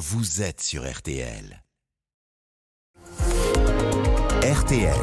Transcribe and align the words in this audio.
vous 0.00 0.40
êtes 0.40 0.62
sur 0.62 0.90
RTL. 0.90 1.62
RTL. 4.42 4.94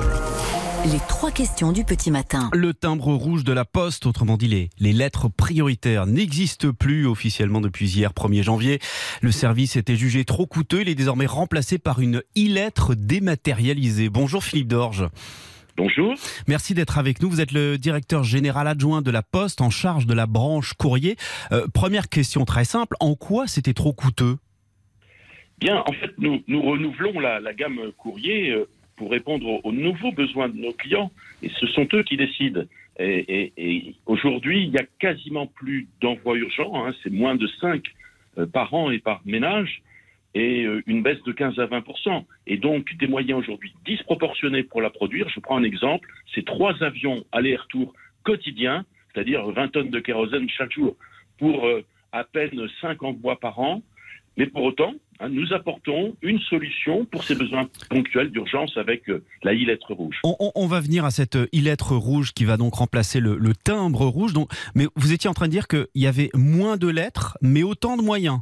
Les 0.92 0.97
trois 1.08 1.29
questions 1.29 1.71
du 1.71 1.83
petit 1.83 2.09
matin. 2.09 2.50
Le 2.52 2.73
timbre 2.73 3.13
rouge 3.13 3.44
de 3.44 3.54
la 3.54 3.63
poste, 3.63 4.07
autrement 4.07 4.38
dit 4.38 4.47
les, 4.47 4.71
les 4.79 4.94
lettres 4.94 5.29
prioritaires, 5.29 6.07
n'existe 6.07 6.71
plus 6.71 7.05
officiellement 7.05 7.62
depuis 7.62 7.88
hier 7.88 8.12
1er 8.12 8.41
janvier. 8.41 8.79
Le 9.21 9.31
service 9.31 9.75
était 9.75 9.96
jugé 9.96 10.25
trop 10.25 10.47
coûteux. 10.47 10.82
Il 10.82 10.89
est 10.89 10.96
désormais 10.96 11.27
remplacé 11.27 11.77
par 11.77 12.00
une 12.00 12.23
e-lettre 12.36 12.95
dématérialisée. 12.95 14.09
Bonjour 14.09 14.43
Philippe 14.43 14.70
Dorge. 14.70 15.07
Bonjour. 15.77 16.16
Merci 16.48 16.73
d'être 16.73 16.98
avec 16.98 17.21
nous. 17.21 17.29
Vous 17.29 17.39
êtes 17.39 17.52
le 17.52 17.77
directeur 17.77 18.23
général 18.23 18.68
adjoint 18.68 19.04
de 19.04 19.11
la 19.11 19.21
Poste 19.21 19.61
en 19.61 19.70
charge 19.70 20.07
de 20.07 20.16
la 20.16 20.25
branche 20.25 20.73
courrier. 20.73 21.18
Euh, 21.52 21.68
première 21.71 22.09
question 22.09 22.45
très 22.45 22.66
simple. 22.66 22.95
En 23.00 23.14
quoi 23.14 23.45
c'était 23.45 23.75
trop 23.75 23.93
coûteux? 23.93 24.39
Bien, 25.60 25.84
en 25.88 25.92
fait, 25.92 26.12
nous, 26.18 26.61
renouvelons 26.61 27.20
la, 27.20 27.54
gamme 27.54 27.92
courrier 27.98 28.52
euh, 28.52 28.65
pour 28.96 29.11
répondre 29.11 29.48
aux, 29.48 29.61
aux 29.64 29.71
nouveaux 29.71 30.11
besoins 30.11 30.50
de 30.50 30.57
nos 30.57 30.74
clients 30.74 31.11
et 31.42 31.50
ce 31.50 31.68
sont 31.68 31.88
eux 31.93 32.03
qui 32.03 32.17
décident. 32.17 32.64
Et, 33.00 33.94
aujourd'hui, 34.08 34.64
il 34.64 34.72
n'y 34.72 34.78
a 34.78 34.86
quasiment 35.00 35.45
plus 35.45 35.88
d'envois 36.02 36.36
urgents, 36.36 36.86
hein, 36.86 36.94
c'est 37.03 37.12
moins 37.12 37.36
de 37.36 37.48
5 37.62 37.84
par 38.52 38.73
an 38.73 38.92
et 38.92 39.00
par 39.00 39.22
ménage 39.25 39.81
et 40.38 40.66
euh, 40.66 40.84
une 40.86 41.02
baisse 41.02 41.22
de 41.23 41.31
15 41.31 41.59
à 41.59 41.66
20% 41.66 42.23
Et 42.45 42.58
donc 42.58 42.95
des 42.98 43.08
moyens 43.08 43.39
aujourd'hui 43.39 43.73
disproportionnés 43.86 44.64
pour 44.64 44.81
la 44.81 44.89
produire. 44.89 45.28
Je 45.30 45.39
prends 45.39 45.58
un 45.58 45.64
exemple, 45.64 46.09
c'est 46.34 46.45
trois 46.45 46.84
avions 46.84 47.26
aller-retour 47.31 47.94
quotidiens, 48.23 48.86
c'est-à-dire 49.14 49.48
20 49.48 49.70
tonnes 49.70 49.89
de 49.89 50.00
kérosène 50.00 50.50
chaque 50.50 50.72
jour, 50.72 50.95
pour 51.39 51.66
euh, 51.66 51.84
à 52.12 52.23
peine 52.23 52.67
5 52.81 53.02
envois 53.03 53.39
par 53.39 53.59
an. 53.59 53.81
Mais 54.38 54.45
pour 54.45 54.64
autant, 54.64 54.94
hein, 55.19 55.30
nous 55.30 55.52
apportons 55.53 56.16
une 56.22 56.39
solution 56.39 57.05
pour 57.05 57.23
ces 57.23 57.36
besoins 57.36 57.67
ponctuels 57.89 58.30
d'urgence 58.31 58.78
avec 58.78 59.09
euh, 59.09 59.23
la 59.44 59.53
e-lettre 59.53 59.94
rouge. 59.94 60.20
on, 60.23 60.36
on- 60.39 60.52
on 60.56 60.67
va 60.67 60.80
venir 60.80 61.06
à 61.06 61.12
cette 61.12 61.36
e-lettre 61.36 61.95
rouge 61.95 62.34
qui 62.34 62.45
va 62.45 62.56
donc 62.58 62.75
remplacer 62.75 63.20
le, 63.20 63.36
le 63.38 63.53
timbre 63.56 64.06
rouge. 64.06 64.34
Donc, 64.34 64.50
mais 64.75 64.86
vous 64.95 65.12
étiez 65.14 65.30
en 65.30 65.34
train 65.34 65.47
de 65.47 65.52
dire 65.52 65.67
qu'il 65.67 65.88
y 65.95 66.06
avait 66.08 66.30
moins 66.36 66.78
de 66.78 66.88
lettres, 66.88 67.38
mais 67.42 67.64
autant 67.64 67.97
de 67.97 68.03
moyens. 68.03 68.39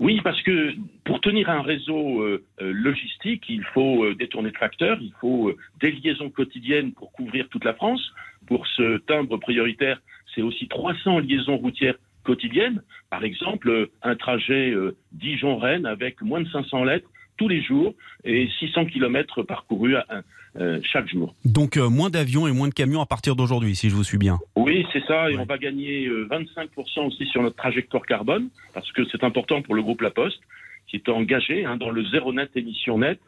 Oui, 0.00 0.20
parce 0.24 0.42
que 0.42 0.72
pour 1.04 1.20
tenir 1.20 1.48
un 1.48 1.62
réseau 1.62 2.20
euh, 2.20 2.44
euh, 2.60 2.72
logistique, 2.72 3.44
il 3.48 3.62
faut 3.74 4.04
euh, 4.04 4.14
détourner 4.16 4.50
de 4.50 4.56
facteurs, 4.58 4.98
il 5.00 5.12
faut 5.20 5.50
euh, 5.50 5.56
des 5.80 5.92
liaisons 5.92 6.30
quotidiennes 6.30 6.90
pour 6.92 7.12
couvrir 7.12 7.48
toute 7.48 7.64
la 7.64 7.74
France. 7.74 8.02
Pour 8.48 8.66
ce 8.66 8.98
timbre 8.98 9.36
prioritaire, 9.36 10.02
c'est 10.34 10.42
aussi 10.42 10.66
300 10.66 11.20
liaisons 11.20 11.56
routières 11.58 11.94
quotidiennes. 12.24 12.82
Par 13.10 13.22
exemple, 13.24 13.68
euh, 13.70 13.90
un 14.02 14.16
trajet 14.16 14.70
euh, 14.70 14.96
Dijon-Rennes 15.12 15.86
avec 15.86 16.20
moins 16.22 16.40
de 16.40 16.48
500 16.48 16.84
lettres 16.84 17.08
tous 17.36 17.48
les 17.48 17.62
jours 17.62 17.94
et 18.24 18.48
600 18.60 18.86
km 18.86 19.42
parcourus 19.42 19.96
à- 19.96 20.22
euh, 20.56 20.78
chaque 20.84 21.08
jour. 21.08 21.34
Donc 21.44 21.76
euh, 21.76 21.88
moins 21.88 22.10
d'avions 22.10 22.46
et 22.46 22.52
moins 22.52 22.68
de 22.68 22.74
camions 22.74 23.00
à 23.00 23.06
partir 23.06 23.34
d'aujourd'hui, 23.34 23.74
si 23.74 23.90
je 23.90 23.94
vous 23.96 24.04
suis 24.04 24.18
bien. 24.18 24.38
Oui, 24.54 24.86
c'est 24.92 25.04
ça, 25.04 25.28
et 25.30 25.34
Ouais. 25.34 25.40
on 25.42 25.44
va 25.46 25.58
gagner 25.58 26.06
euh, 26.06 26.28
25% 26.30 27.06
aussi 27.08 27.26
sur 27.26 27.42
notre 27.42 27.56
trajectoire 27.56 28.06
carbone, 28.06 28.48
parce 28.72 28.90
que 28.92 29.02
c'est 29.10 29.24
important 29.24 29.62
pour 29.62 29.74
le 29.74 29.82
groupe 29.82 30.00
La 30.00 30.10
Poste, 30.10 30.38
qui 30.86 30.94
est 30.96 31.08
engagé 31.08 31.64
hein, 31.64 31.76
dans 31.76 31.90
le 31.90 32.04
zéro 32.06 32.32
net 32.32 32.50
émission 32.54 32.98
nette, 32.98 33.18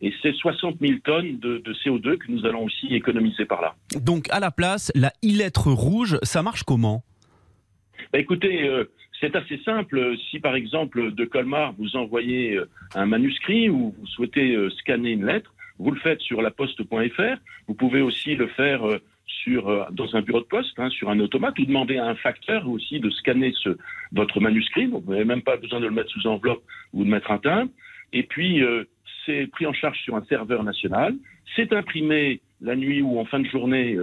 et 0.00 0.12
c'est 0.22 0.32
60 0.34 0.76
000 0.80 1.00
tonnes 1.02 1.40
de, 1.40 1.58
de 1.58 1.72
CO2 1.74 2.18
que 2.18 2.30
nous 2.30 2.46
allons 2.46 2.62
aussi 2.62 2.86
économiser 2.94 3.46
par 3.46 3.62
là. 3.62 3.74
Donc 4.00 4.28
à 4.30 4.38
la 4.38 4.52
place, 4.52 4.92
la 4.94 5.10
e-lettre 5.24 5.72
rouge, 5.72 6.18
ça 6.22 6.42
marche 6.44 6.62
comment? 6.62 7.02
Bah, 8.16 8.20
écoutez, 8.20 8.66
euh, 8.66 8.84
c'est 9.20 9.36
assez 9.36 9.58
simple. 9.58 10.16
Si 10.30 10.40
par 10.40 10.54
exemple 10.54 11.12
de 11.12 11.26
Colmar 11.26 11.74
vous 11.76 11.96
envoyez 11.96 12.54
euh, 12.54 12.66
un 12.94 13.04
manuscrit 13.04 13.68
ou 13.68 13.94
vous 13.98 14.06
souhaitez 14.06 14.54
euh, 14.54 14.70
scanner 14.70 15.10
une 15.10 15.26
lettre, 15.26 15.52
vous 15.78 15.90
le 15.90 16.00
faites 16.00 16.22
sur 16.22 16.40
laposte.fr. 16.40 17.36
Vous 17.68 17.74
pouvez 17.74 18.00
aussi 18.00 18.34
le 18.34 18.46
faire 18.46 18.80
sur 19.26 19.86
dans 19.92 20.16
un 20.16 20.22
bureau 20.22 20.40
de 20.40 20.46
poste, 20.46 20.78
hein, 20.78 20.88
sur 20.88 21.10
un 21.10 21.20
automate, 21.20 21.58
ou 21.58 21.66
demander 21.66 21.98
à 21.98 22.06
un 22.06 22.14
facteur 22.14 22.66
aussi 22.66 23.00
de 23.00 23.10
scanner 23.10 23.52
ce, 23.62 23.76
votre 24.12 24.40
manuscrit. 24.40 24.86
Vous 24.86 25.02
n'avez 25.12 25.26
même 25.26 25.42
pas 25.42 25.58
besoin 25.58 25.80
de 25.80 25.86
le 25.86 25.92
mettre 25.92 26.08
sous 26.08 26.26
enveloppe 26.26 26.64
ou 26.94 27.04
de 27.04 27.10
mettre 27.10 27.30
un 27.30 27.38
timbre. 27.38 27.70
Et 28.14 28.22
puis 28.22 28.62
c'est 29.26 29.46
pris 29.48 29.66
en 29.66 29.74
charge 29.74 29.98
sur 29.98 30.16
un 30.16 30.24
serveur 30.24 30.64
national. 30.64 31.14
C'est 31.54 31.74
imprimé 31.74 32.40
la 32.62 32.76
nuit 32.76 33.02
ou 33.02 33.18
en 33.18 33.26
fin 33.26 33.40
de 33.40 33.46
journée, 33.48 33.94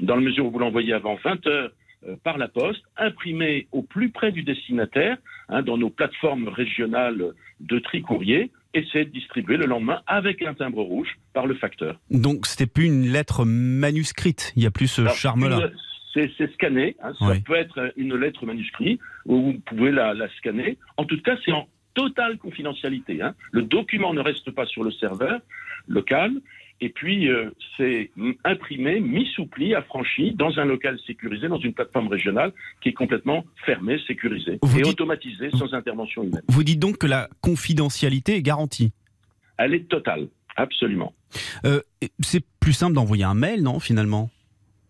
dans 0.00 0.16
la 0.16 0.22
mesure 0.22 0.46
où 0.46 0.50
vous 0.50 0.60
l'envoyez 0.60 0.94
avant 0.94 1.16
20 1.16 1.46
heures 1.46 1.70
par 2.22 2.38
la 2.38 2.48
poste, 2.48 2.82
imprimé 2.96 3.66
au 3.72 3.82
plus 3.82 4.10
près 4.10 4.32
du 4.32 4.42
destinataire, 4.42 5.16
hein, 5.48 5.62
dans 5.62 5.78
nos 5.78 5.90
plateformes 5.90 6.48
régionales 6.48 7.32
de 7.60 7.78
tri 7.78 8.02
courrier, 8.02 8.50
et 8.74 8.84
c'est 8.92 9.04
distribué 9.04 9.56
le 9.56 9.66
lendemain 9.66 10.00
avec 10.06 10.42
un 10.42 10.54
timbre 10.54 10.82
rouge 10.82 11.08
par 11.32 11.46
le 11.46 11.54
facteur. 11.54 11.98
Donc 12.10 12.46
c'était 12.46 12.66
plus 12.66 12.86
une 12.86 13.06
lettre 13.08 13.44
manuscrite, 13.44 14.52
il 14.56 14.62
y 14.62 14.66
a 14.66 14.70
plus 14.70 14.88
ce 14.88 15.06
charme-là. 15.08 15.70
C'est 16.12 16.30
c'est 16.38 16.52
scanné, 16.54 16.96
hein, 17.02 17.12
ça 17.18 17.26
Oui. 17.26 17.40
peut 17.40 17.56
être 17.56 17.92
une 17.96 18.14
lettre 18.16 18.46
manuscrite, 18.46 19.00
où 19.26 19.42
vous 19.42 19.52
pouvez 19.66 19.90
la, 19.90 20.14
la 20.14 20.28
scanner. 20.36 20.78
En 20.96 21.04
tout 21.04 21.20
cas, 21.22 21.36
c'est 21.44 21.50
en 21.52 21.66
totale 21.94 22.38
confidentialité. 22.38 23.20
hein. 23.22 23.34
Le 23.52 23.62
document 23.62 24.14
ne 24.14 24.20
reste 24.20 24.50
pas 24.52 24.66
sur 24.66 24.82
le 24.84 24.90
serveur 24.92 25.40
local, 25.88 26.32
et 26.80 26.88
puis 26.90 27.28
euh, 27.28 27.50
c'est 27.76 28.10
imprimé, 28.44 29.00
mis 29.00 29.26
sous 29.34 29.46
pli, 29.46 29.74
affranchi, 29.74 30.32
dans 30.32 30.58
un 30.58 30.64
local 30.64 30.98
sécurisé, 31.06 31.48
dans 31.48 31.58
une 31.58 31.72
plateforme 31.72 32.08
régionale 32.08 32.52
qui 32.82 32.90
est 32.90 32.92
complètement 32.92 33.44
fermée, 33.64 33.98
sécurisée, 34.06 34.58
Vous 34.62 34.78
et 34.78 34.82
dites- 34.82 34.92
automatisée, 34.92 35.50
sans 35.52 35.72
intervention 35.74 36.22
humaine. 36.24 36.42
Vous 36.48 36.64
dites 36.64 36.78
donc 36.80 36.98
que 36.98 37.06
la 37.06 37.28
confidentialité 37.40 38.36
est 38.36 38.42
garantie. 38.42 38.92
Elle 39.56 39.74
est 39.74 39.88
totale, 39.88 40.28
absolument. 40.56 41.14
Euh, 41.64 41.80
c'est 42.20 42.44
plus 42.60 42.72
simple 42.72 42.94
d'envoyer 42.94 43.24
un 43.24 43.34
mail, 43.34 43.62
non, 43.62 43.80
finalement? 43.80 44.30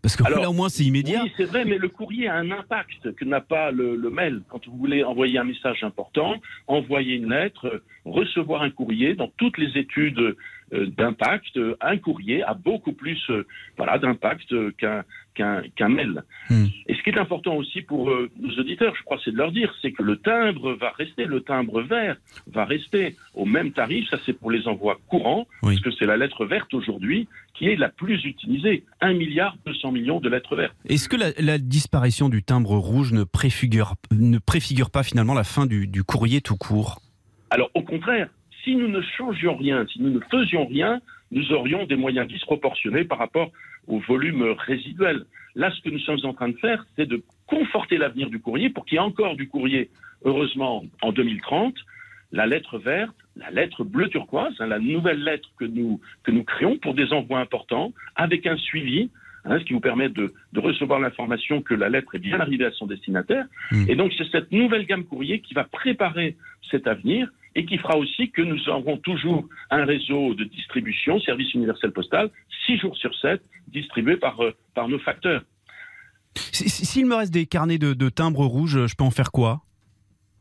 Parce 0.03 0.17
que 0.17 0.25
Alors, 0.27 0.41
là, 0.43 0.51
au 0.51 0.53
moins, 0.53 0.69
c'est 0.69 0.85
immédiat. 0.85 1.23
Oui, 1.23 1.33
c'est 1.39 1.45
vrai, 1.45 1.65
mais 1.65 1.79
le 1.79 1.89
courrier 1.89 2.29
a 2.29 2.35
un 2.37 2.51
impact 2.51 3.13
que 3.15 3.25
n'a 3.25 3.41
pas 3.41 3.71
le, 3.71 3.97
le 3.97 4.11
mail. 4.11 4.43
Quand 4.51 4.61
vous 4.69 4.77
voulez 4.77 5.03
envoyer 5.03 5.39
un 5.39 5.45
message 5.45 5.83
important, 5.83 6.35
envoyer 6.67 7.15
une 7.15 7.31
lettre, 7.31 7.83
recevoir 8.05 8.61
un 8.61 8.71
courrier, 8.71 9.15
dans 9.15 9.29
toutes 9.39 9.57
les 9.57 9.79
études 9.81 10.37
d'impact, 10.73 11.57
euh, 11.57 11.77
un 11.81 11.97
courrier 11.99 12.43
a 12.43 12.55
beaucoup 12.55 12.93
plus 12.93 13.21
euh, 13.31 13.47
voilà, 13.77 13.99
d'impact 13.99 14.53
euh, 14.53 14.73
qu'un 14.79 15.03
qu'un 15.35 15.63
qu'un 15.77 15.89
mail. 15.89 16.23
Hmm. 16.49 16.67
Et 16.87 16.95
ce 16.95 17.03
qui 17.03 17.11
est 17.11 17.19
important 17.19 17.55
aussi 17.57 17.83
pour 17.83 18.11
euh, 18.11 18.31
nos 18.41 18.53
auditeurs, 18.59 18.95
je 18.97 19.03
crois, 19.03 19.19
c'est 19.25 19.33
de 19.33 19.37
leur 19.37 19.53
dire, 19.53 19.75
c'est 19.83 19.93
que 19.93 20.03
le 20.03 20.17
timbre 20.17 20.73
va 20.75 20.91
rester, 20.91 21.25
le 21.25 21.41
timbre 21.41 21.83
vert 21.83 22.17
va 22.53 22.65
rester 22.65 23.17
au 23.35 23.45
même 23.45 23.73
tarif. 23.73 24.09
Ça, 24.11 24.19
c'est 24.25 24.33
pour 24.33 24.51
les 24.51 24.67
envois 24.69 24.99
courants, 25.09 25.47
Oui. 25.63 25.75
parce 25.75 25.81
que 25.85 25.91
c'est 25.99 26.07
la 26.07 26.17
lettre 26.17 26.47
verte 26.47 26.73
aujourd'hui 26.75 27.29
qui 27.55 27.69
est 27.69 27.77
la 27.77 27.89
plus 27.89 28.25
utilisée. 28.25 28.85
1 29.01 29.15
milliard 29.15 29.57
200 29.67 29.93
millions 29.93 30.21
de 30.21 30.29
lettres 30.29 30.57
vertes. 30.57 30.75
Est-ce 30.89 31.09
que 31.09 31.17
la, 31.17 31.31
la 31.39 31.59
disparition 31.59 32.29
du 32.29 32.43
timbre 32.43 32.77
rouge 32.77 33.13
ne 33.13 33.25
préfigure, 33.25 33.95
ne 34.13 34.39
préfigure 34.39 34.91
pas 34.91 35.03
finalement 35.03 35.35
la 35.35 35.45
fin 35.45 35.67
du, 35.67 35.87
du 35.87 36.05
courrier 36.05 36.41
tout 36.41 36.57
court? 36.57 37.01
Alors 37.51 37.71
au 37.75 37.83
contraire, 37.83 38.29
si 38.65 38.75
nous 38.75 38.89
ne 38.89 39.01
changions 39.03 39.57
rien, 39.57 39.87
si 39.87 40.01
nous 40.01 40.11
ne 40.11 40.21
faisions 40.31 40.67
rien, 40.67 41.01
nous 41.31 41.53
aurions 41.53 41.85
des 41.85 41.97
moyens 41.97 42.27
disproportionnés 42.27 43.05
par 43.05 43.19
rapport 43.19 43.53
au 43.87 43.99
volume 44.01 44.43
résiduel. 44.59 45.25
Là, 45.55 45.71
ce 45.71 45.81
que 45.83 45.91
nous 45.91 46.01
sommes 46.01 46.25
en 46.25 46.33
train 46.33 46.49
de 46.49 46.57
faire, 46.57 46.85
c'est 46.97 47.07
de 47.07 47.23
conforter 47.47 47.99
l'avenir 47.99 48.31
du 48.31 48.41
courrier 48.41 48.71
pour 48.71 48.85
qu'il 48.87 48.97
y 48.97 48.99
ait 48.99 49.05
encore 49.05 49.37
du 49.37 49.49
courrier, 49.49 49.91
heureusement, 50.25 50.85
en 51.03 51.13
2030. 51.13 51.75
La 52.33 52.47
lettre 52.47 52.79
verte, 52.79 53.15
la 53.37 53.51
lettre 53.51 53.85
bleu 53.85 54.09
turquoise, 54.09 54.55
hein, 54.59 54.67
la 54.67 54.81
nouvelle 54.81 55.23
lettre 55.23 55.49
que 55.59 55.65
nous, 55.65 56.01
que 56.25 56.33
nous 56.33 56.43
créons 56.43 56.79
pour 56.79 56.95
des 56.95 57.13
envois 57.13 57.39
importants, 57.39 57.93
avec 58.17 58.47
un 58.47 58.57
suivi, 58.57 59.11
hein, 59.45 59.59
ce 59.61 59.65
qui 59.65 59.73
vous 59.73 59.81
permet 59.81 60.09
de, 60.09 60.35
de 60.53 60.61
recevoir 60.61 60.99
l'information 60.99 61.63
que 61.63 61.75
la 61.75 61.89
lettre 61.89 62.17
est 62.17 62.19
bien 62.19 62.41
arrivée 62.41 62.65
à 62.65 62.73
son 62.73 62.87
destinataire. 62.87 63.47
Mm. 63.71 63.85
Et 63.89 63.95
donc, 63.95 64.13
c'est 64.19 64.29
cette 64.31 64.51
nouvelle 64.51 64.87
gamme 64.87 65.05
courrier 65.05 65.41
qui 65.41 65.55
va 65.55 65.63
préparer 65.65 66.37
cet 66.71 66.89
avenir 66.89 67.29
et 67.55 67.65
qui 67.67 67.79
fera 67.79 67.97
aussi 67.97 68.31
que 68.31 68.43
nous 68.43 68.69
aurons 68.69 68.97
toujours 68.99 69.49
un 69.71 69.85
réseau 69.85 70.35
de 70.35 70.45
distribution, 70.45 71.21
service 71.21 71.53
universel 71.55 71.93
postal, 71.93 72.31
6 72.67 72.79
jours 72.79 72.97
sur 72.97 73.15
7, 73.17 73.41
distribué 73.69 74.17
par, 74.17 74.41
euh, 74.43 74.53
par 74.75 74.89
nos 74.89 74.99
facteurs. 74.99 75.43
Si- 76.37 76.69
si- 76.69 76.85
S'il 76.85 77.07
me 77.07 77.15
reste 77.15 77.33
des 77.33 77.47
carnets 77.47 77.79
de, 77.79 77.95
de 77.95 78.09
timbres 78.09 78.45
rouges, 78.47 78.87
je 78.87 78.97
peux 78.97 79.05
en 79.05 79.11
faire 79.11 79.31
quoi? 79.31 79.63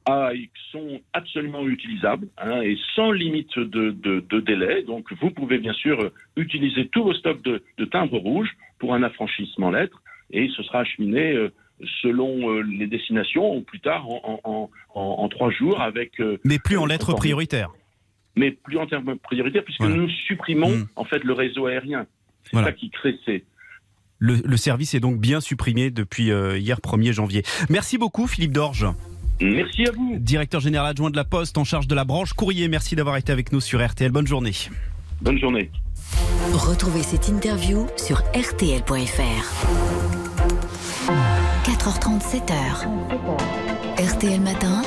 Ah, 0.05 0.31
ils 0.33 0.49
sont 0.71 0.99
absolument 1.13 1.65
utilisables 1.65 2.27
hein, 2.37 2.61
et 2.61 2.77
sans 2.95 3.11
limite 3.11 3.57
de, 3.57 3.91
de- 3.91 4.25
de 4.27 4.39
délai. 4.41 4.83
Donc, 4.83 5.13
vous 5.21 5.29
pouvez 5.31 5.59
bien 5.59 5.71
sûr 5.73 6.11
utiliser 6.35 6.87
tous 6.89 7.03
vos 7.03 7.13
stocks 7.13 7.41
de, 7.43 7.63
de 7.77 7.85
timbres 7.85 8.17
rouges 8.17 8.49
pour 8.79 8.93
un 8.93 9.03
affranchissement 9.03 9.71
lettre 9.71 10.01
et 10.31 10.49
ce 10.57 10.63
sera 10.63 10.79
acheminé 10.79 11.33
euh, 11.33 11.53
selon 12.01 12.49
euh, 12.51 12.61
les 12.61 12.87
destinations 12.87 13.55
ou 13.55 13.61
plus 13.61 13.79
tard 13.79 14.07
en, 14.07 14.39
en, 14.43 14.49
en- 14.51 14.69
en- 14.95 15.23
en 15.23 15.29
trois 15.29 15.49
jours 15.51 15.81
avec 15.81 16.19
euh, 16.19 16.37
Mais 16.43 16.59
plus 16.59 16.77
en 16.77 16.85
Euh, 16.85 16.89
lettres 16.89 17.13
prioritaires. 17.13 17.71
mais 18.35 18.51
plus 18.51 18.77
en 18.77 18.85
termes 18.87 19.15
prioritaires, 19.17 19.63
puisque 19.63 19.81
Voilà. 19.81 19.95
nous 19.95 20.09
supprimons 20.09 20.69
Mm. 20.69 20.87
en 20.95 21.05
fait 21.05 21.23
le 21.23 21.33
réseau 21.33 21.65
aérien. 21.67 22.05
C'est 22.45 22.51
Voilà. 22.53 22.67
ça 22.67 22.73
qui 22.73 22.89
crée 22.89 23.17
ces. 23.25 23.43
Le, 24.19 24.35
le 24.45 24.57
service 24.57 24.93
est 24.93 24.99
donc 25.01 25.19
bien 25.19 25.41
supprimé 25.41 25.89
depuis 25.91 26.31
euh, 26.31 26.57
hier 26.57 26.79
1er 26.79 27.11
janvier. 27.13 27.43
Merci 27.69 27.97
beaucoup 27.97 28.27
Philippe 28.27 28.51
Dorge. 28.53 28.85
Merci 29.41 29.85
à 29.87 29.91
vous. 29.91 30.15
Directeur 30.19 30.61
général 30.61 30.91
adjoint 30.91 31.09
de 31.09 31.15
la 31.17 31.25
Poste 31.25 31.57
en 31.57 31.63
charge 31.65 31.87
de 31.87 31.95
la 31.95 32.05
branche 32.05 32.31
courrier. 32.33 32.67
Merci 32.69 32.95
d'avoir 32.95 33.17
été 33.17 33.31
avec 33.33 33.51
nous 33.51 33.59
sur 33.59 33.85
RTL. 33.85 34.11
Bonne 34.11 34.27
journée. 34.27 34.53
Bonne 35.21 35.39
journée. 35.39 35.69
Retrouvez 36.53 37.01
cette 37.03 37.27
interview 37.29 37.87
sur 37.97 38.19
rtl.fr. 38.33 40.22
4h30, 41.83 42.21
7h. 42.21 42.87
RTL 44.01 44.39
Matin. 44.39 44.83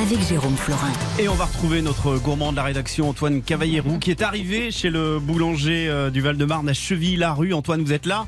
Avec 0.00 0.26
Jérôme 0.26 0.56
Florin. 0.56 0.90
Et 1.18 1.28
on 1.28 1.34
va 1.34 1.44
retrouver 1.44 1.82
notre 1.82 2.16
gourmand 2.16 2.50
de 2.52 2.56
la 2.56 2.62
rédaction, 2.62 3.10
Antoine 3.10 3.42
Cavallierou, 3.42 3.98
qui 3.98 4.10
est 4.10 4.22
arrivé 4.22 4.70
chez 4.70 4.88
le 4.88 5.18
boulanger 5.18 5.86
euh, 5.88 6.08
du 6.08 6.22
Val-de-Marne 6.22 6.66
à 6.70 6.72
Chevilly-la-Rue. 6.72 7.52
Antoine, 7.52 7.82
vous 7.82 7.92
êtes 7.92 8.06
là? 8.06 8.26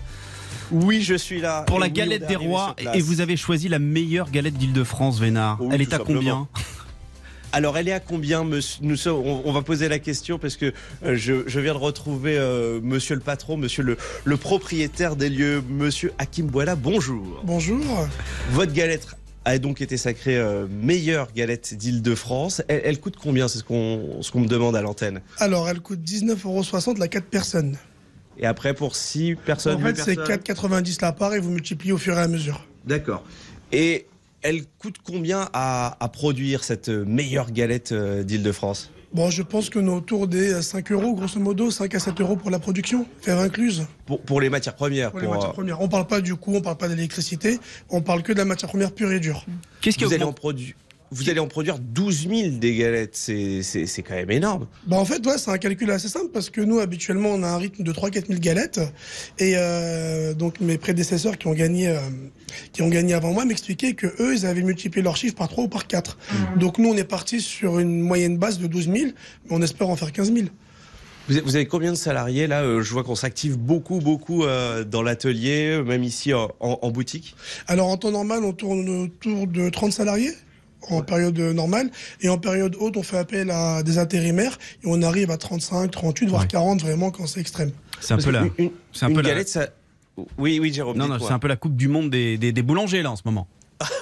Oui, 0.71 1.01
je 1.01 1.15
suis 1.15 1.41
là. 1.41 1.63
pour 1.67 1.77
Et 1.77 1.81
la 1.81 1.87
oui, 1.87 1.93
galette 1.93 2.27
des 2.27 2.37
rois 2.37 2.75
et 2.93 3.01
vous 3.01 3.21
avez 3.23 3.37
choisi 3.39 3.69
la 3.69 3.79
meilleure 3.79 4.31
galette 4.31 4.55
d'Île-de-France, 4.55 5.21
Vénard. 5.21 5.59
Oui, 5.61 5.69
Elle 5.73 5.83
est 5.83 5.93
à 5.95 5.99
combien? 5.99 6.49
Alors, 7.55 7.79
elle 7.79 7.87
est 7.87 7.93
à 7.93 8.01
combien 8.01 8.43
Nous 8.43 8.97
sommes, 8.97 9.25
on, 9.25 9.43
on 9.45 9.53
va 9.53 9.63
poser 9.63 9.87
la 9.89 10.01
question 10.01 10.41
parce 10.41 10.57
que 10.57 10.73
euh, 11.05 11.15
je, 11.15 11.45
je 11.47 11.61
viens 11.61 11.75
de 11.75 11.79
retrouver 11.79 12.37
euh, 12.37 12.81
monsieur 12.83 13.15
le 13.15 13.21
patron, 13.21 13.57
monsieur 13.57 13.85
le, 13.85 13.97
le 14.25 14.37
propriétaire 14.37 15.15
des 15.15 15.31
lieux, 15.31 15.63
monsieur 15.69 16.11
Hakim 16.19 16.49
Boila. 16.49 16.75
Bonjour. 16.75 17.43
Bonjour. 17.45 18.09
Votre 18.51 18.73
galette 18.73 19.07
a 19.45 19.57
donc 19.59 19.81
été 19.81 19.97
sacrée 19.97 20.37
euh, 20.37 20.67
meilleure 20.69 21.29
galette 21.33 21.75
d'Île-de-France. 21.75 22.63
Elle, 22.67 22.81
elle 22.83 22.99
coûte 22.99 23.15
combien? 23.23 23.47
C'est 23.47 23.59
ce 23.59 23.65
qu'on 23.65 24.21
ce 24.21 24.33
qu'on 24.33 24.41
me 24.41 24.49
demande 24.49 24.75
à 24.75 24.83
l'antenne. 24.83 25.21
Alors, 25.39 25.69
elle 25.69 25.79
coûte 25.79 26.01
19,60€ 26.01 26.99
la 26.99 27.07
4 27.07 27.25
personnes. 27.27 27.77
Et 28.37 28.47
après, 28.47 28.75
pour 28.75 28.97
6 28.97 29.37
personnes, 29.37 29.77
en 29.77 29.87
fait, 29.87 29.97
c'est 29.97 30.17
personnes? 30.17 30.81
4,90 30.83 30.99
la 31.03 31.13
part 31.13 31.35
et 31.35 31.39
vous 31.39 31.51
multipliez 31.51 31.93
au 31.93 31.99
fur 31.99 32.19
et 32.19 32.21
à 32.23 32.27
mesure. 32.27 32.67
D'accord. 32.85 33.23
Et 33.71 34.07
elle 34.45 34.67
coûte 34.79 34.97
combien 35.03 35.49
à, 35.53 35.97
à 35.99 36.09
produire 36.09 36.63
cette 36.63 36.89
meilleure 36.89 37.51
galette 37.51 37.91
euh, 37.93 38.23
d'Île-de-France? 38.23 38.91
Bon, 39.13 39.31
je 39.31 39.43
pense 39.43 39.71
que 39.71 39.79
nous 39.79 39.93
autour 39.93 40.29
des 40.29 40.61
5 40.61 40.93
euros, 40.93 41.15
grosso 41.15 41.41
modo, 41.41 41.71
5 41.71 41.95
à 41.95 41.99
7 41.99 42.21
euros 42.21 42.37
pour 42.37 42.51
la 42.51 42.59
production, 42.59 43.07
faire 43.23 43.39
incluse. 43.39 43.87
pour, 44.07 44.21
pour 44.21 44.41
les 44.41 44.51
matières 44.51 44.75
premières. 44.75 45.13
Pour 45.13 45.21
les 45.21 45.27
pour, 45.27 45.35
matières 45.35 45.51
euh, 45.51 45.55
premières. 45.55 45.81
On 45.81 45.89
parle 45.89 46.07
pas 46.07 46.21
du 46.21 46.35
coût, 46.35 46.55
on 46.55 46.61
parle 46.61 46.77
pas 46.77 46.89
d'électricité, 46.89 47.59
on 47.91 48.03
parle 48.03 48.23
que 48.23 48.33
de 48.33 48.39
la 48.39 48.45
matière 48.45 48.69
première 48.69 48.93
pure 48.93 49.13
et 49.13 49.21
dure. 49.21 49.47
Qu'est-ce 49.81 49.97
qui 49.97 50.05
vous, 50.05 50.13
allez 50.13 50.25
en 50.25 50.29
augmente 50.29 50.41
produ- 50.41 50.75
vous 51.11 51.31
allez 51.31 51.39
en 51.41 51.47
produire 51.47 51.79
12 51.79 52.29
000 52.29 52.49
des 52.59 52.75
galettes. 52.77 53.15
C'est 53.17 53.63
c'est- 53.63 53.87
c'est 53.87 54.03
quand 54.03 54.15
même 54.15 54.31
énorme. 54.31 54.67
Bah 54.87 54.97
en 54.97 55.05
fait, 55.05 55.25
ouais, 55.27 55.39
c'est 55.39 55.51
un 55.51 55.59
calcul 55.59 55.91
assez 55.91 56.09
simple 56.09 56.31
parce 56.33 56.51
que 56.51 56.61
nous, 56.61 56.79
habituellement, 56.81 57.31
on 57.31 57.43
a 57.43 57.49
un 57.49 57.57
rythme 57.59 57.83
de 57.85 57.93
3-4 57.93 58.27
000 58.29 58.41
galettes. 58.41 58.81
Et 59.39 59.53
euh, 59.57 60.35
donc, 60.35 60.61
mes 60.61 60.79
prédécesseurs 60.79 61.39
qui 61.39 61.47
ont 61.47 61.53
gagné, 61.55 61.89
euh, 61.89 61.99
qui 62.73 62.83
ont 62.83 62.89
gagné 62.89 63.15
avant 63.15 63.33
moi 63.33 63.45
m'expliquaient 63.45 63.95
que 63.95 64.07
eux, 64.21 64.35
ils 64.35 64.47
avaient 64.47 64.63
multiplié 64.63 65.03
leurs 65.03 65.17
chiffres 65.17 65.37
par 65.37 65.49
3 65.49 65.65
ou 65.65 65.69
par 65.69 65.87
4. 65.87 66.19
Donc, 66.59 66.79
nous, 66.79 66.89
on 66.89 66.97
est 66.97 67.05
parti 67.05 67.41
sur 67.41 67.79
une 67.79 68.01
moyenne 68.01 68.37
base 68.39 68.59
de 68.59 68.67
12 68.67 68.85
000, 68.85 68.95
mais 68.97 69.11
on 69.51 69.63
espère 69.63 69.89
en 69.89 69.97
faire 69.97 70.13
15 70.13 70.33
000. 70.33 70.47
Vous 71.27 71.37
avez, 71.37 71.47
vous 71.47 71.57
avez 71.57 71.67
combien 71.67 71.91
de 71.91 71.97
salariés 71.97 72.47
là 72.47 72.63
Euh, 72.65 72.83
Je 72.83 72.93
vois 72.93 73.03
qu'on 73.03 73.15
s'active 73.15 73.57
beaucoup, 73.57 73.99
beaucoup 74.01 74.45
euh, 74.45 74.85
dans 74.85 75.03
l'atelier, 75.03 75.81
même 75.83 76.03
ici 76.05 76.35
en, 76.35 76.51
en- 76.61 76.79
en 76.83 76.91
boutique? 76.91 77.35
Alors, 77.67 77.89
en 77.89 77.97
temps 77.97 78.11
normal, 78.11 78.45
on 78.45 78.53
tourne 78.53 78.87
autour 79.05 79.47
de 79.47 79.71
30 79.71 79.93
salariés 79.93 80.33
en 80.91 81.03
période 81.03 81.39
normale. 81.39 81.91
Et 82.21 82.29
en 82.29 82.39
période 82.39 82.77
haute, 82.79 82.97
on 82.97 83.03
fait 83.03 83.19
appel 83.19 83.51
à 83.51 83.83
des 83.83 83.99
intérimaires 83.99 84.59
et 84.83 84.87
on 84.87 85.03
arrive 85.03 85.31
à 85.31 85.37
35, 85.37 85.91
38, 85.91 86.27
voire 86.29 86.43
Ouais. 86.43 86.49
40 86.49 86.81
vraiment 86.81 87.11
quand 87.11 87.27
c'est 87.27 87.41
extrême. 87.41 87.71
C'est 88.01 88.15
un 88.15 88.17
Parce 88.17 88.27
peu 88.27 88.51
une, 88.63 88.71
C'est 88.93 89.05
un 89.05 89.09
une 89.09 89.15
peu 89.15 89.23
la- 89.23 89.45
ça. 89.47 89.69
Oui, 90.39 90.59
oui, 90.61 90.73
Jérôme. 90.73 90.97
Non, 90.97 91.09
non, 91.09 91.19
c'est 91.19 91.33
un 91.33 91.39
peu 91.39 91.49
la 91.49 91.57
coupe 91.57 91.75
du 91.77 91.89
monde 91.89 92.09
des, 92.11 92.39
des- 92.39 92.53
des 92.53 92.63
boulangers 92.63 93.03
là 93.03 93.11
en 93.11 93.17
ce 93.17 93.23
moment. 93.25 93.49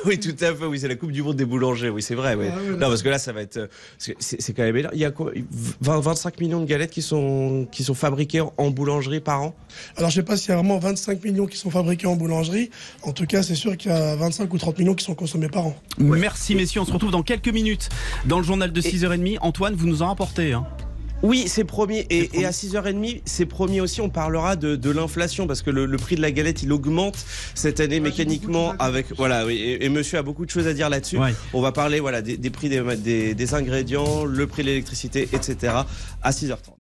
Oui, 0.05 0.19
tout 0.21 0.35
à 0.41 0.55
fait. 0.55 0.65
Oui, 0.67 0.79
c'est 0.79 0.89
la 0.89 0.97
Coupe 0.97 1.13
du 1.13 1.23
Monde 1.23 1.37
des 1.37 1.45
boulangers. 1.45 1.89
Oui, 1.89 2.03
c'est 2.03 2.15
vrai. 2.15 2.35
Oui. 2.35 2.47
Ah, 2.51 2.59
non, 2.73 2.89
parce 2.89 3.03
que 3.03 3.09
là, 3.09 3.19
ça 3.19 3.33
va 3.33 3.43
être. 3.43 3.57
euh, 3.57 3.67
C'est 3.99 4.17
c'est 4.21 4.53
quand 4.53 4.63
même 4.63 4.77
énorme. 4.77 4.95
Il 4.95 5.01
y 5.01 5.05
a 5.05 5.11
quoi 5.11 5.33
20, 5.81 6.01
25 6.01 6.41
millions 6.41 6.61
de 6.61 6.67
galettes 6.67 6.91
qui 6.91 7.03
sont 7.03 7.67
qui 7.73 7.83
sont 7.85 7.95
fabriquées 7.95 8.43
en 8.57 8.71
boulangerie 8.71 9.21
par 9.21 9.43
an? 9.43 9.55
Alors, 9.97 10.11
je 10.11 10.17
sais 10.17 10.23
pas 10.23 10.37
s'il 10.37 10.51
y 10.51 10.53
a 10.53 10.57
vraiment 10.57 10.79
25 10.79 11.25
millions 11.25 11.47
qui 11.47 11.57
sont 11.57 11.71
fabriqués 11.71 12.07
en 12.07 12.17
boulangerie. 12.17 12.71
En 13.03 13.13
tout 13.13 13.27
cas, 13.27 13.43
c'est 13.43 13.55
sûr 13.55 13.77
qu'il 13.77 13.91
y 13.91 13.95
a 13.95 14.15
25 14.17 14.53
ou 14.53 14.59
30 14.59 14.79
millions 14.79 14.95
qui 14.95 15.05
sont 15.05 15.15
consommés 15.15 15.49
par 15.49 15.67
an. 15.67 15.77
Merci 15.99 16.55
messieurs, 16.55 16.81
on 16.83 16.85
se 16.85 16.93
retrouve 16.93 17.11
dans 17.11 17.23
quelques 17.23 17.49
minutes 17.49 17.89
dans 18.27 18.39
le 18.39 18.45
journal 18.45 18.73
de 18.73 18.81
6h30. 18.81 19.39
Antoine, 19.41 19.75
vous 19.75 19.87
nous 19.87 20.03
en 20.03 20.09
rapportez. 20.09 20.53
Hein. 20.53 20.67
Oui, 21.23 21.45
c'est 21.47 21.65
promis. 21.65 21.99
Et, 22.11 22.41
et 22.41 22.45
à 22.45 22.51
6h30, 22.51 23.23
c'est 23.25 23.47
promis 23.47 23.81
aussi, 23.81 24.01
on 24.01 24.09
parlera 24.11 24.57
de, 24.57 24.77
de 24.77 24.91
l'inflation 24.91 25.47
parce 25.47 25.63
que 25.63 25.71
le, 25.71 25.87
le 25.87 25.97
prix 25.97 26.17
de 26.17 26.21
la 26.23 26.31
galette, 26.33 26.63
il 26.63 26.73
augmente 26.73 27.17
cette 27.55 27.81
année 27.81 28.01
mécaniquement 28.01 28.75
avec, 28.79 29.07
voilà, 29.17 29.47
oui, 29.47 29.57
et, 29.57 29.85
et 29.85 29.89
monsieur 29.89 30.19
a 30.19 30.23
beaucoup 30.23 30.45
de 30.45 30.51
choses 30.51 30.67
à 30.67 30.75
dire 30.75 30.89
là-dessus. 30.91 31.19
Ouais. 31.19 31.35
On 31.53 31.61
va 31.61 31.73
parler, 31.73 32.01
voilà, 32.01 32.23
des, 32.23 32.37
des 32.37 32.51
prix 32.51 32.69
des, 32.69 32.83
des, 32.97 33.35
des 33.35 33.55
ingrédients, 33.55 34.25
le 34.25 34.47
prix 34.47 34.63
de 34.63 34.69
l'électricité, 34.69 35.29
etc. 35.33 35.75
à 36.23 36.31
6h30. 36.31 36.82